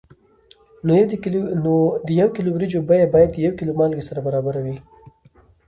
نو 1.65 1.75
د 2.05 2.09
یو 2.19 2.27
کیلو 2.35 2.49
وریجو 2.53 2.79
بیه 2.89 3.07
باید 3.13 3.29
د 3.33 3.37
یو 3.45 3.51
کیلو 3.59 3.77
مالګې 3.79 4.03
سره 4.09 4.19
برابره 4.27 4.59
وي. 4.65 4.77